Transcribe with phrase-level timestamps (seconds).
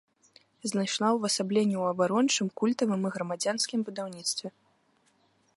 [0.71, 4.47] Знайшла ўвасабленне ў абарончым, культавым і грамадзянскім будаўніцтве.